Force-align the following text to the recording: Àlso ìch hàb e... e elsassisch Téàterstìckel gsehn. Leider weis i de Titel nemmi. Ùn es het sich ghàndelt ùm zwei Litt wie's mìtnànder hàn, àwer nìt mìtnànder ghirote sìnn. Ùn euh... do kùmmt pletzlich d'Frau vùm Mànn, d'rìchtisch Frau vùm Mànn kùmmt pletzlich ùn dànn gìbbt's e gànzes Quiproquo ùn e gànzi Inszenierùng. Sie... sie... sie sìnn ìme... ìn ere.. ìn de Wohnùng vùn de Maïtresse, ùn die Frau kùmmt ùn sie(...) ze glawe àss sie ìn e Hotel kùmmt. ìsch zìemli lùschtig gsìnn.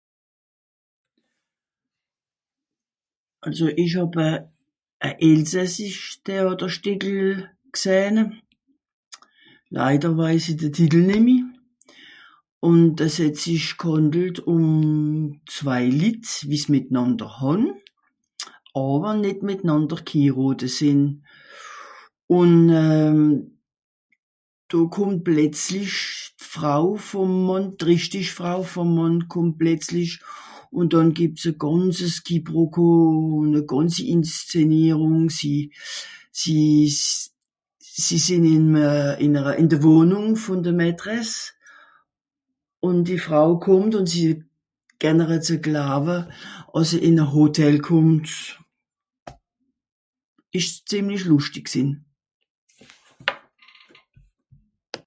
Àlso 3.45 3.67
ìch 3.83 3.93
hàb 3.99 4.15
e... 4.27 4.29
e 5.07 5.09
elsassisch 5.35 6.01
Téàterstìckel 6.25 7.19
gsehn. 7.75 8.15
Leider 9.77 10.11
weis 10.19 10.45
i 10.51 10.53
de 10.61 10.67
Titel 10.77 11.01
nemmi. 11.11 11.35
Ùn 12.67 12.79
es 13.07 13.15
het 13.23 13.37
sich 13.43 13.67
ghàndelt 13.81 14.37
ùm 14.53 14.67
zwei 15.55 15.85
Litt 16.01 16.27
wie's 16.49 16.65
mìtnànder 16.73 17.31
hàn, 17.39 17.61
àwer 18.89 19.13
nìt 19.23 19.39
mìtnànder 19.49 20.01
ghirote 20.09 20.67
sìnn. 20.77 21.01
Ùn 22.37 22.51
euh... 22.83 23.41
do 24.69 24.79
kùmmt 24.95 25.21
pletzlich 25.25 25.97
d'Frau 26.39 26.85
vùm 27.09 27.31
Mànn, 27.47 27.65
d'rìchtisch 27.81 28.31
Frau 28.37 28.61
vùm 28.73 28.89
Mànn 28.97 29.17
kùmmt 29.31 29.55
pletzlich 29.59 30.15
ùn 30.77 30.87
dànn 30.91 31.09
gìbbt's 31.17 31.43
e 31.51 31.51
gànzes 31.61 32.15
Quiproquo 32.25 32.85
ùn 33.39 33.51
e 33.59 33.61
gànzi 33.69 34.01
Inszenierùng. 34.13 35.27
Sie... 35.37 35.67
sie... 36.39 36.87
sie 37.79 38.19
sìnn 38.27 38.45
ìme... 38.55 38.85
ìn 39.25 39.33
ere.. 39.39 39.53
ìn 39.61 39.67
de 39.71 39.77
Wohnùng 39.83 40.35
vùn 40.43 40.63
de 40.63 40.71
Maïtresse, 40.79 41.51
ùn 42.87 43.03
die 43.07 43.17
Frau 43.25 43.59
kùmmt 43.65 43.93
ùn 43.99 44.07
sie(...) 44.07 44.29
ze 45.47 45.55
glawe 45.65 46.17
àss 46.77 46.89
sie 46.91 46.99
ìn 47.07 47.19
e 47.23 47.25
Hotel 47.35 47.75
kùmmt. 47.87 48.27
ìsch 50.57 50.71
zìemli 50.89 51.17
lùschtig 51.27 51.65
gsìnn. 51.67 51.91